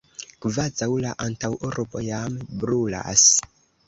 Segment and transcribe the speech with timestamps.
[0.43, 3.27] kvazaŭ la antaŭurbo jam brulas!